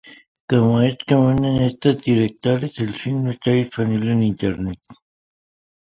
[0.47, 4.79] Como es común en estos directores, el filme está disponible en internet.